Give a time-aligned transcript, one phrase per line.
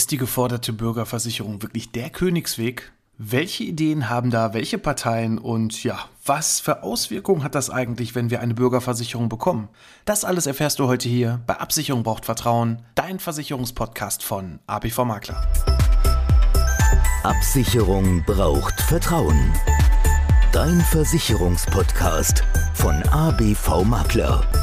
[0.00, 2.90] Ist die geforderte Bürgerversicherung wirklich der Königsweg?
[3.18, 8.30] Welche Ideen haben da welche Parteien und ja, was für Auswirkungen hat das eigentlich, wenn
[8.30, 9.68] wir eine Bürgerversicherung bekommen?
[10.06, 15.46] Das alles erfährst du heute hier bei Absicherung braucht Vertrauen, dein Versicherungspodcast von ABV Makler.
[17.22, 19.52] Absicherung braucht Vertrauen.
[20.50, 22.42] Dein Versicherungspodcast
[22.72, 24.59] von ABV Makler.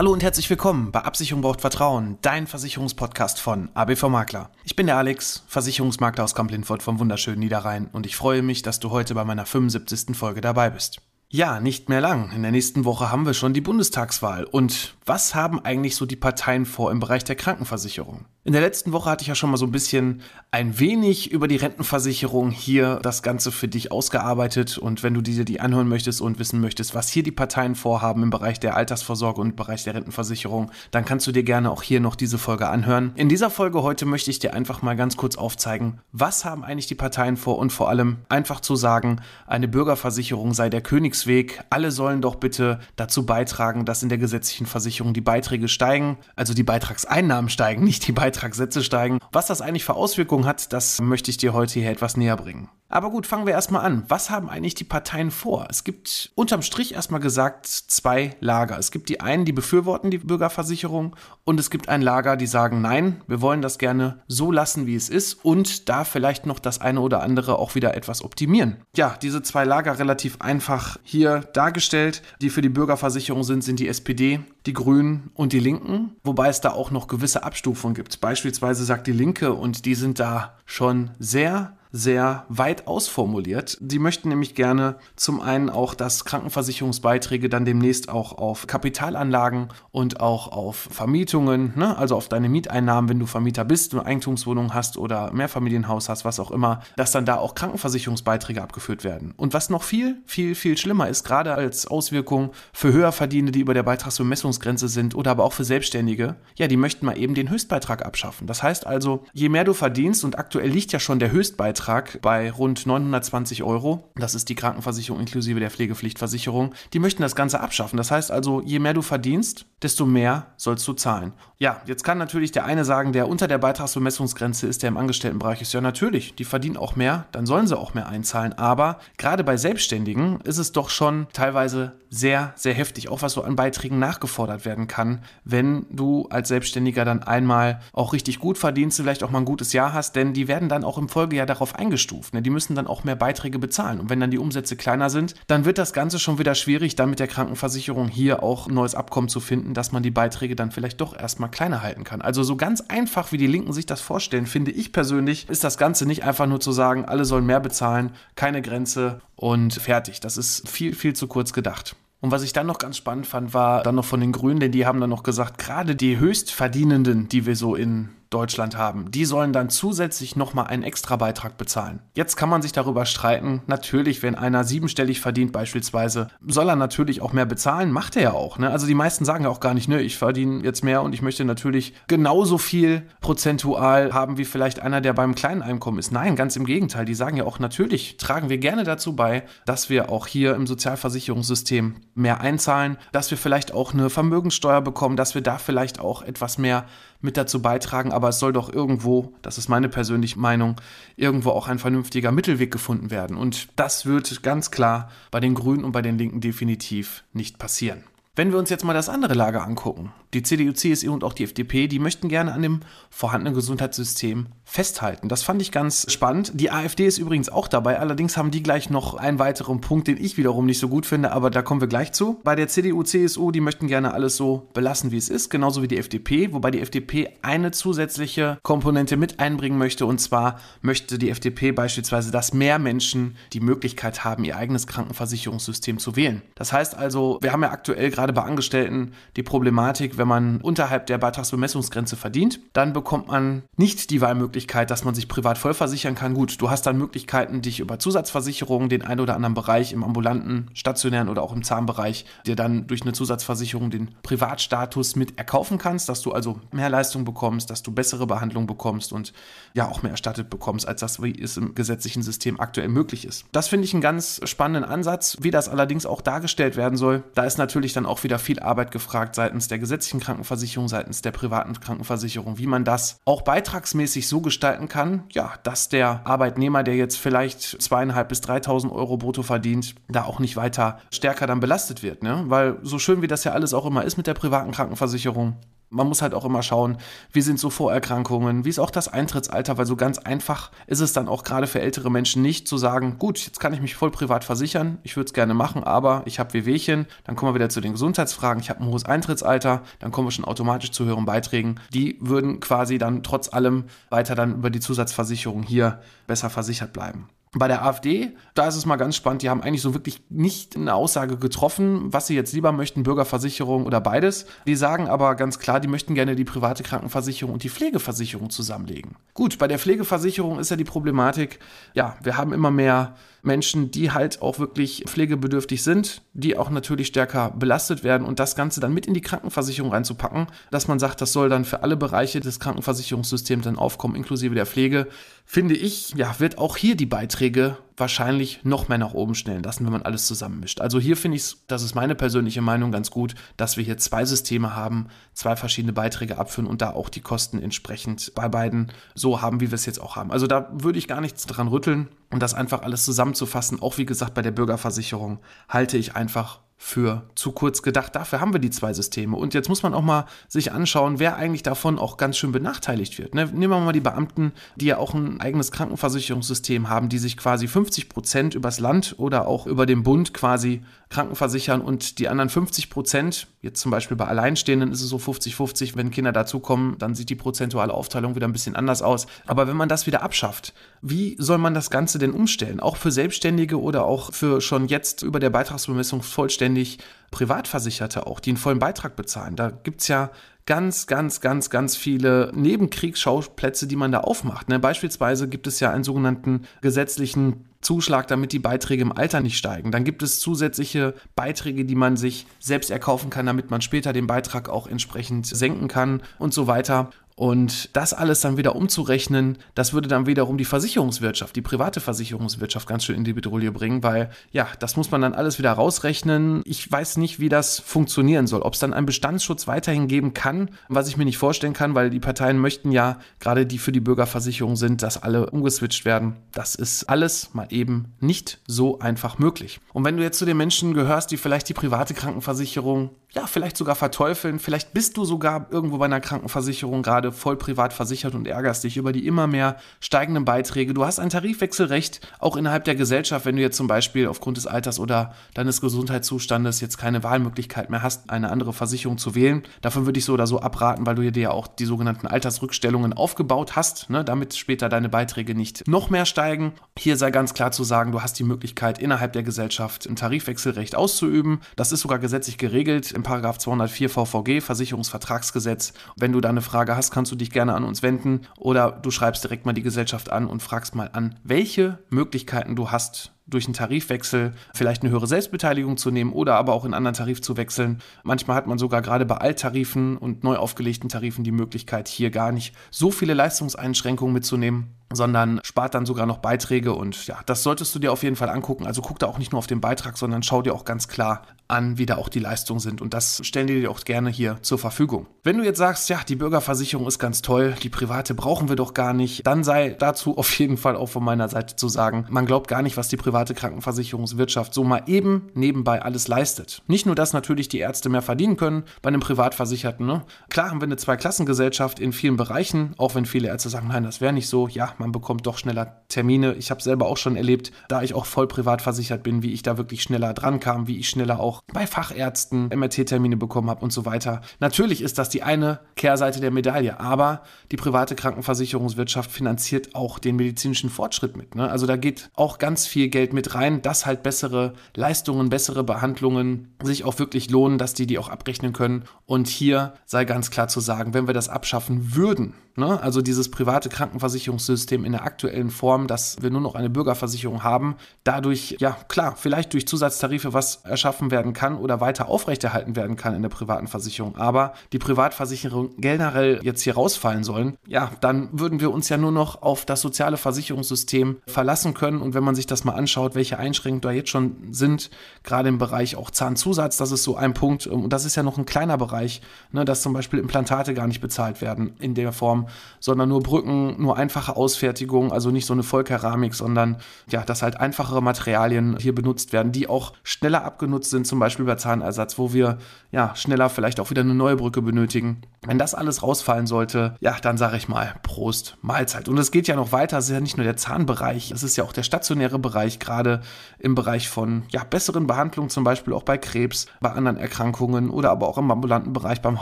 [0.00, 4.50] Hallo und herzlich willkommen bei Absicherung braucht Vertrauen, dein Versicherungspodcast von ABV Makler.
[4.64, 8.80] Ich bin der Alex, Versicherungsmakler aus Kamp-Lindfort vom wunderschönen Niederrhein und ich freue mich, dass
[8.80, 10.16] du heute bei meiner 75.
[10.16, 11.02] Folge dabei bist.
[11.28, 12.32] Ja, nicht mehr lang.
[12.32, 14.44] In der nächsten Woche haben wir schon die Bundestagswahl.
[14.44, 18.26] Und was haben eigentlich so die Parteien vor im Bereich der Krankenversicherung?
[18.44, 21.48] In der letzten Woche hatte ich ja schon mal so ein bisschen ein wenig über
[21.48, 24.78] die Rentenversicherung hier das Ganze für dich ausgearbeitet.
[24.78, 28.22] Und wenn du dir die anhören möchtest und wissen möchtest, was hier die Parteien vorhaben
[28.22, 31.82] im Bereich der Altersvorsorge und im Bereich der Rentenversicherung, dann kannst du dir gerne auch
[31.82, 33.12] hier noch diese Folge anhören.
[33.16, 36.86] In dieser Folge heute möchte ich dir einfach mal ganz kurz aufzeigen, was haben eigentlich
[36.86, 41.64] die Parteien vor und vor allem einfach zu sagen, eine Bürgerversicherung sei der Königsweg.
[41.68, 46.54] Alle sollen doch bitte dazu beitragen, dass in der gesetzlichen Versicherung die Beiträge steigen, also
[46.54, 49.18] die Beitragseinnahmen steigen, nicht die Beitragssätze steigen.
[49.32, 52.68] Was das eigentlich für Auswirkungen hat, das möchte ich dir heute hier etwas näher bringen.
[52.92, 54.02] Aber gut, fangen wir erstmal an.
[54.08, 55.68] Was haben eigentlich die Parteien vor?
[55.70, 58.78] Es gibt unterm Strich erstmal gesagt zwei Lager.
[58.78, 62.80] Es gibt die einen, die befürworten die Bürgerversicherung und es gibt ein Lager, die sagen,
[62.80, 66.80] nein, wir wollen das gerne so lassen, wie es ist und da vielleicht noch das
[66.80, 68.78] eine oder andere auch wieder etwas optimieren.
[68.96, 72.22] Ja, diese zwei Lager relativ einfach hier dargestellt.
[72.42, 76.60] Die für die Bürgerversicherung sind, sind die SPD, die Grünen und die Linken, wobei es
[76.60, 78.20] da auch noch gewisse Abstufungen gibt.
[78.20, 83.78] Beispielsweise sagt die Linke und die sind da schon sehr sehr weit ausformuliert.
[83.80, 90.20] Die möchten nämlich gerne zum einen auch, dass Krankenversicherungsbeiträge dann demnächst auch auf Kapitalanlagen und
[90.20, 94.96] auch auf Vermietungen, ne, also auf deine Mieteinnahmen, wenn du Vermieter bist, eine Eigentumswohnung hast
[94.96, 99.34] oder Mehrfamilienhaus hast, was auch immer, dass dann da auch Krankenversicherungsbeiträge abgeführt werden.
[99.36, 103.74] Und was noch viel, viel, viel schlimmer ist, gerade als Auswirkung für Höherverdienende, die über
[103.74, 108.04] der Beitragsbemessungsgrenze sind oder aber auch für Selbstständige, ja, die möchten mal eben den Höchstbeitrag
[108.04, 108.46] abschaffen.
[108.46, 112.20] Das heißt also, je mehr du verdienst und aktuell liegt ja schon der Höchstbeitrag Beitrag
[112.20, 114.04] bei rund 920 Euro.
[114.14, 116.74] Das ist die Krankenversicherung inklusive der Pflegepflichtversicherung.
[116.92, 117.96] Die möchten das Ganze abschaffen.
[117.96, 121.32] Das heißt also, je mehr du verdienst, desto mehr sollst du zahlen.
[121.58, 125.60] Ja, jetzt kann natürlich der eine sagen, der unter der Beitragsbemessungsgrenze ist, der im Angestelltenbereich
[125.60, 125.74] ist.
[125.74, 128.54] Ja, natürlich, die verdienen auch mehr, dann sollen sie auch mehr einzahlen.
[128.54, 133.42] Aber gerade bei Selbstständigen ist es doch schon teilweise sehr, sehr heftig, auch was so
[133.42, 138.96] an Beiträgen nachgefordert werden kann, wenn du als Selbstständiger dann einmal auch richtig gut verdienst,
[138.96, 141.74] vielleicht auch mal ein gutes Jahr hast, denn die werden dann auch im Folgejahr darauf
[141.74, 142.34] eingestuft.
[142.34, 142.42] Ne?
[142.42, 144.00] Die müssen dann auch mehr Beiträge bezahlen.
[144.00, 147.10] Und wenn dann die Umsätze kleiner sind, dann wird das Ganze schon wieder schwierig, dann
[147.10, 150.70] mit der Krankenversicherung hier auch ein neues Abkommen zu finden, dass man die Beiträge dann
[150.70, 152.20] vielleicht doch erstmal kleiner halten kann.
[152.20, 155.78] Also so ganz einfach, wie die Linken sich das vorstellen, finde ich persönlich, ist das
[155.78, 160.20] Ganze nicht einfach nur zu sagen, alle sollen mehr bezahlen, keine Grenze und fertig.
[160.20, 161.96] Das ist viel, viel zu kurz gedacht.
[162.20, 164.72] Und was ich dann noch ganz spannend fand, war dann noch von den Grünen, denn
[164.72, 169.10] die haben dann noch gesagt, gerade die Höchstverdienenden, die wir so in Deutschland haben.
[169.10, 172.00] Die sollen dann zusätzlich nochmal einen Extrabeitrag bezahlen.
[172.14, 173.62] Jetzt kann man sich darüber streiten.
[173.66, 177.90] Natürlich, wenn einer siebenstellig verdient beispielsweise, soll er natürlich auch mehr bezahlen.
[177.90, 178.58] Macht er ja auch.
[178.58, 178.70] Ne?
[178.70, 181.22] Also die meisten sagen ja auch gar nicht, ne, ich verdiene jetzt mehr und ich
[181.22, 186.12] möchte natürlich genauso viel prozentual haben wie vielleicht einer, der beim kleinen Einkommen ist.
[186.12, 187.04] Nein, ganz im Gegenteil.
[187.04, 190.68] Die sagen ja auch, natürlich tragen wir gerne dazu bei, dass wir auch hier im
[190.68, 196.22] Sozialversicherungssystem mehr einzahlen, dass wir vielleicht auch eine Vermögenssteuer bekommen, dass wir da vielleicht auch
[196.22, 196.84] etwas mehr
[197.20, 200.76] mit dazu beitragen, aber es soll doch irgendwo, das ist meine persönliche Meinung,
[201.16, 203.36] irgendwo auch ein vernünftiger Mittelweg gefunden werden.
[203.36, 208.04] Und das wird ganz klar bei den Grünen und bei den Linken definitiv nicht passieren.
[208.36, 211.44] Wenn wir uns jetzt mal das andere Lager angucken, die CDU, CSU und auch die
[211.44, 212.80] FDP, die möchten gerne an dem
[213.10, 215.28] vorhandenen Gesundheitssystem festhalten.
[215.28, 216.52] Das fand ich ganz spannend.
[216.54, 217.98] Die AfD ist übrigens auch dabei.
[217.98, 221.32] Allerdings haben die gleich noch einen weiteren Punkt, den ich wiederum nicht so gut finde,
[221.32, 222.40] aber da kommen wir gleich zu.
[222.44, 225.88] Bei der CDU, CSU, die möchten gerne alles so belassen, wie es ist, genauso wie
[225.88, 230.06] die FDP, wobei die FDP eine zusätzliche Komponente mit einbringen möchte.
[230.06, 235.98] Und zwar möchte die FDP beispielsweise, dass mehr Menschen die Möglichkeit haben, ihr eigenes Krankenversicherungssystem
[235.98, 236.42] zu wählen.
[236.54, 241.08] Das heißt also, wir haben ja aktuell gerade bei Angestellten die Problematik, wenn man unterhalb
[241.08, 246.14] der Beitragsbemessungsgrenze verdient, dann bekommt man nicht die Wahlmöglichkeit, Möglichkeit, dass man sich privat vollversichern
[246.14, 246.34] kann.
[246.34, 250.68] Gut, du hast dann Möglichkeiten, dich über Zusatzversicherungen, den einen oder anderen Bereich im ambulanten,
[250.74, 256.10] stationären oder auch im Zahnbereich, dir dann durch eine Zusatzversicherung den Privatstatus mit erkaufen kannst,
[256.10, 259.32] dass du also mehr Leistung bekommst, dass du bessere Behandlung bekommst und
[259.72, 263.46] ja auch mehr erstattet bekommst, als das, wie es im gesetzlichen System aktuell möglich ist.
[263.52, 265.38] Das finde ich einen ganz spannenden Ansatz.
[265.40, 268.90] Wie das allerdings auch dargestellt werden soll, da ist natürlich dann auch wieder viel Arbeit
[268.90, 274.42] gefragt seitens der gesetzlichen Krankenversicherung, seitens der privaten Krankenversicherung, wie man das auch beitragsmäßig so
[274.50, 279.94] gestalten kann, ja, dass der Arbeitnehmer, der jetzt vielleicht zweieinhalb bis 3.000 Euro brutto verdient,
[280.08, 282.42] da auch nicht weiter stärker dann belastet wird, ne?
[282.46, 285.56] Weil so schön wie das ja alles auch immer ist mit der privaten Krankenversicherung,
[285.90, 286.96] man muss halt auch immer schauen,
[287.32, 291.12] wie sind so Vorerkrankungen, wie ist auch das Eintrittsalter, weil so ganz einfach ist es
[291.12, 294.10] dann auch gerade für ältere Menschen nicht zu sagen, gut, jetzt kann ich mich voll
[294.10, 297.68] privat versichern, ich würde es gerne machen, aber ich habe Wehwehchen, dann kommen wir wieder
[297.68, 301.24] zu den Gesundheitsfragen, ich habe ein hohes Eintrittsalter, dann kommen wir schon automatisch zu höheren
[301.24, 301.80] Beiträgen.
[301.92, 307.28] Die würden quasi dann trotz allem weiter dann über die Zusatzversicherung hier besser versichert bleiben.
[307.52, 310.76] Bei der AfD, da ist es mal ganz spannend, die haben eigentlich so wirklich nicht
[310.76, 314.46] eine Aussage getroffen, was sie jetzt lieber möchten, Bürgerversicherung oder beides.
[314.68, 319.16] Die sagen aber ganz klar, die möchten gerne die private Krankenversicherung und die Pflegeversicherung zusammenlegen.
[319.34, 321.58] Gut, bei der Pflegeversicherung ist ja die Problematik,
[321.92, 327.08] ja, wir haben immer mehr Menschen, die halt auch wirklich pflegebedürftig sind, die auch natürlich
[327.08, 331.20] stärker belastet werden und das Ganze dann mit in die Krankenversicherung reinzupacken, dass man sagt,
[331.20, 335.08] das soll dann für alle Bereiche des Krankenversicherungssystems dann aufkommen, inklusive der Pflege,
[335.52, 339.84] finde ich, ja, wird auch hier die Beiträge wahrscheinlich noch mehr nach oben stellen lassen,
[339.84, 340.80] wenn man alles zusammenmischt.
[340.80, 344.24] Also hier finde ich das ist meine persönliche Meinung, ganz gut, dass wir hier zwei
[344.24, 349.42] Systeme haben, zwei verschiedene Beiträge abführen und da auch die Kosten entsprechend bei beiden so
[349.42, 350.30] haben, wie wir es jetzt auch haben.
[350.30, 354.06] Also da würde ich gar nichts dran rütteln und das einfach alles zusammenzufassen, auch wie
[354.06, 358.16] gesagt bei der Bürgerversicherung, halte ich einfach für zu kurz gedacht.
[358.16, 359.36] Dafür haben wir die zwei Systeme.
[359.36, 363.18] Und jetzt muss man auch mal sich anschauen, wer eigentlich davon auch ganz schön benachteiligt
[363.18, 363.34] wird.
[363.34, 363.44] Ne?
[363.44, 367.68] Nehmen wir mal die Beamten, die ja auch ein eigenes Krankenversicherungssystem haben, die sich quasi
[367.68, 372.88] 50 Prozent übers Land oder auch über den Bund quasi krankenversichern und die anderen 50
[372.88, 377.30] Prozent, jetzt zum Beispiel bei Alleinstehenden ist es so 50-50, wenn Kinder dazukommen, dann sieht
[377.30, 379.26] die prozentuale Aufteilung wieder ein bisschen anders aus.
[379.46, 380.72] Aber wenn man das wieder abschafft,
[381.02, 382.78] wie soll man das Ganze denn umstellen?
[382.78, 386.98] Auch für Selbstständige oder auch für schon jetzt über der Beitragsbemessung vollständig
[387.32, 389.56] Privatversicherte auch, die einen vollen Beitrag bezahlen.
[389.56, 390.30] Da gibt's ja
[390.66, 394.68] ganz, ganz, ganz, ganz viele Nebenkriegsschauplätze, die man da aufmacht.
[394.68, 394.78] Ne?
[394.78, 399.90] Beispielsweise gibt es ja einen sogenannten gesetzlichen Zuschlag, damit die Beiträge im Alter nicht steigen.
[399.90, 404.26] Dann gibt es zusätzliche Beiträge, die man sich selbst erkaufen kann, damit man später den
[404.26, 407.10] Beitrag auch entsprechend senken kann und so weiter.
[407.40, 412.86] Und das alles dann wieder umzurechnen, das würde dann wiederum die Versicherungswirtschaft, die private Versicherungswirtschaft
[412.86, 416.60] ganz schön in die Bedrohung bringen, weil ja, das muss man dann alles wieder rausrechnen.
[416.66, 418.60] Ich weiß nicht, wie das funktionieren soll.
[418.60, 422.10] Ob es dann einen Bestandsschutz weiterhin geben kann, was ich mir nicht vorstellen kann, weil
[422.10, 426.36] die Parteien möchten ja, gerade die für die Bürgerversicherung sind, dass alle umgeswitcht werden.
[426.52, 429.80] Das ist alles mal eben nicht so einfach möglich.
[429.94, 433.76] Und wenn du jetzt zu den Menschen gehörst, die vielleicht die private Krankenversicherung ja, vielleicht
[433.76, 434.58] sogar verteufeln.
[434.58, 438.96] Vielleicht bist du sogar irgendwo bei einer Krankenversicherung gerade voll privat versichert und ärgerst dich
[438.96, 440.94] über die immer mehr steigenden Beiträge.
[440.94, 444.66] Du hast ein Tarifwechselrecht, auch innerhalb der Gesellschaft, wenn du jetzt zum Beispiel aufgrund des
[444.66, 449.62] Alters oder deines Gesundheitszustandes jetzt keine Wahlmöglichkeit mehr hast, eine andere Versicherung zu wählen.
[449.80, 453.12] Davon würde ich so oder so abraten, weil du dir ja auch die sogenannten Altersrückstellungen
[453.12, 456.72] aufgebaut hast, ne, damit später deine Beiträge nicht noch mehr steigen.
[456.98, 460.94] Hier sei ganz klar zu sagen, du hast die Möglichkeit, innerhalb der Gesellschaft ein Tarifwechselrecht
[460.94, 461.60] auszuüben.
[461.76, 465.92] Das ist sogar gesetzlich geregelt im Paragraph 204 VVG, Versicherungsvertragsgesetz.
[466.16, 469.10] Wenn du da eine Frage hast, kannst du dich gerne an uns wenden oder du
[469.10, 473.66] schreibst direkt mal die Gesellschaft an und fragst mal an, welche Möglichkeiten du hast, durch
[473.66, 477.42] einen Tarifwechsel vielleicht eine höhere Selbstbeteiligung zu nehmen oder aber auch in einen anderen Tarif
[477.42, 478.00] zu wechseln.
[478.22, 482.52] Manchmal hat man sogar gerade bei Alttarifen und neu aufgelegten Tarifen die Möglichkeit, hier gar
[482.52, 487.94] nicht so viele Leistungseinschränkungen mitzunehmen sondern spart dann sogar noch Beiträge und ja, das solltest
[487.94, 488.86] du dir auf jeden Fall angucken.
[488.86, 491.42] Also guck da auch nicht nur auf den Beitrag, sondern schau dir auch ganz klar
[491.66, 494.58] an, wie da auch die Leistungen sind und das stellen die dir auch gerne hier
[494.62, 495.26] zur Verfügung.
[495.42, 498.94] Wenn du jetzt sagst, ja, die Bürgerversicherung ist ganz toll, die private brauchen wir doch
[498.94, 502.46] gar nicht, dann sei dazu auf jeden Fall auch von meiner Seite zu sagen, man
[502.46, 506.82] glaubt gar nicht, was die private Krankenversicherungswirtschaft so mal eben nebenbei alles leistet.
[506.86, 510.06] Nicht nur, dass natürlich die Ärzte mehr verdienen können bei einem Privatversicherten.
[510.06, 510.22] Ne?
[510.48, 514.20] Klar haben wir eine Zweiklassengesellschaft in vielen Bereichen, auch wenn viele Ärzte sagen, nein, das
[514.20, 514.68] wäre nicht so.
[514.68, 516.54] Ja, man bekommt doch schneller Termine.
[516.54, 519.62] Ich habe selber auch schon erlebt, da ich auch voll privat versichert bin, wie ich
[519.62, 523.92] da wirklich schneller dran kam, wie ich schneller auch bei Fachärzten MRT-Termine bekommen habe und
[523.92, 524.40] so weiter.
[524.58, 530.36] Natürlich ist das die eine Kehrseite der Medaille, aber die private Krankenversicherungswirtschaft finanziert auch den
[530.36, 531.54] medizinischen Fortschritt mit.
[531.54, 531.70] Ne?
[531.70, 536.74] Also da geht auch ganz viel Geld mit rein, dass halt bessere Leistungen, bessere Behandlungen
[536.82, 539.04] sich auch wirklich lohnen, dass die die auch abrechnen können.
[539.26, 543.00] Und hier sei ganz klar zu sagen, wenn wir das abschaffen würden, ne?
[543.02, 547.96] also dieses private Krankenversicherungssystem in der aktuellen Form, dass wir nur noch eine Bürgerversicherung haben,
[548.24, 553.34] dadurch, ja klar, vielleicht durch Zusatztarife was erschaffen werden kann oder weiter aufrechterhalten werden kann
[553.34, 558.80] in der privaten Versicherung, aber die Privatversicherung generell jetzt hier rausfallen sollen, ja, dann würden
[558.80, 562.20] wir uns ja nur noch auf das soziale Versicherungssystem verlassen können.
[562.20, 565.10] Und wenn man sich das mal anschaut, welche Einschränkungen da jetzt schon sind,
[565.42, 567.86] gerade im Bereich auch Zahnzusatz, das ist so ein Punkt.
[567.86, 571.20] Und das ist ja noch ein kleiner Bereich, ne, dass zum Beispiel Implantate gar nicht
[571.20, 572.59] bezahlt werden in der Form,
[572.98, 576.98] sondern nur Brücken, nur einfache Ausfertigung, also nicht so eine Vollkeramik, sondern
[577.28, 581.64] ja, dass halt einfachere Materialien hier benutzt werden, die auch schneller abgenutzt sind, zum Beispiel
[581.64, 582.78] bei Zahnersatz, wo wir
[583.10, 585.42] ja schneller vielleicht auch wieder eine neue Brücke benötigen.
[585.62, 589.28] Wenn das alles rausfallen sollte, ja, dann sage ich mal Prost, Mahlzeit.
[589.28, 591.76] Und es geht ja noch weiter, es ist ja nicht nur der Zahnbereich, es ist
[591.76, 593.40] ja auch der stationäre Bereich, gerade
[593.78, 598.30] im Bereich von ja, besseren Behandlungen, zum Beispiel auch bei Krebs, bei anderen Erkrankungen oder
[598.30, 599.60] aber auch im ambulanten Bereich beim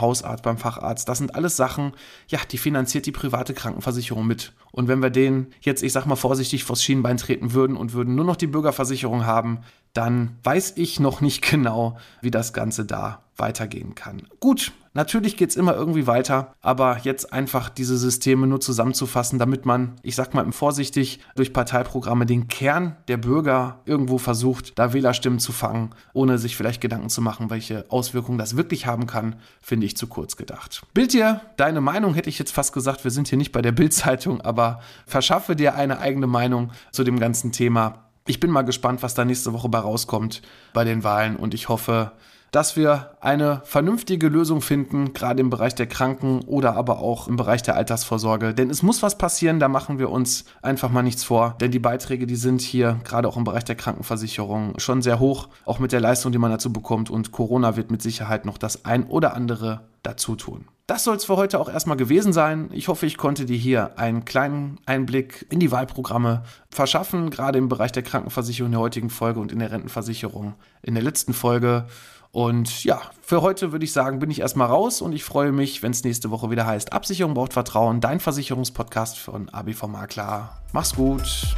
[0.01, 1.09] Hausarzt, beim Facharzt.
[1.09, 1.93] Das sind alles Sachen,
[2.27, 2.57] ja, die
[2.89, 4.53] finanziert die private Krankenversicherung mit.
[4.71, 8.15] Und wenn wir den jetzt, ich sag mal vorsichtig, vors Schienbein treten würden und würden
[8.15, 9.59] nur noch die Bürgerversicherung haben,
[9.93, 14.23] dann weiß ich noch nicht genau, wie das Ganze da weitergehen kann.
[14.39, 19.65] Gut, natürlich geht es immer irgendwie weiter, aber jetzt einfach diese Systeme nur zusammenzufassen, damit
[19.65, 25.39] man, ich sag mal vorsichtig, durch Parteiprogramme den Kern der Bürger irgendwo versucht, da Wählerstimmen
[25.39, 29.85] zu fangen, ohne sich vielleicht Gedanken zu machen, welche Auswirkungen das wirklich haben kann, finde
[29.85, 30.83] ich zu kurz gedacht.
[30.93, 33.71] Bild dir deine Meinung, hätte ich jetzt fast gesagt, wir sind hier nicht bei der
[33.71, 38.05] Bildzeitung, aber verschaffe dir eine eigene Meinung zu dem ganzen Thema.
[38.27, 40.41] Ich bin mal gespannt, was da nächste Woche bei rauskommt
[40.73, 42.11] bei den Wahlen und ich hoffe,
[42.51, 47.35] dass wir eine vernünftige Lösung finden, gerade im Bereich der Kranken oder aber auch im
[47.35, 48.53] Bereich der Altersvorsorge.
[48.53, 51.55] Denn es muss was passieren, da machen wir uns einfach mal nichts vor.
[51.61, 55.49] Denn die Beiträge, die sind hier gerade auch im Bereich der Krankenversicherung schon sehr hoch,
[55.65, 57.09] auch mit der Leistung, die man dazu bekommt.
[57.09, 60.65] Und Corona wird mit Sicherheit noch das ein oder andere dazu tun.
[60.89, 62.69] Das soll es für heute auch erstmal gewesen sein.
[62.73, 66.41] Ich hoffe, ich konnte dir hier einen kleinen Einblick in die Wahlprogramme
[66.71, 70.95] verschaffen, gerade im Bereich der Krankenversicherung in der heutigen Folge und in der Rentenversicherung in
[70.95, 71.85] der letzten Folge.
[72.31, 75.81] Und ja, für heute würde ich sagen, bin ich erstmal raus und ich freue mich,
[75.81, 80.57] wenn es nächste Woche wieder heißt, Absicherung braucht Vertrauen, dein Versicherungspodcast von ABV Makler.
[80.71, 81.55] Mach's gut.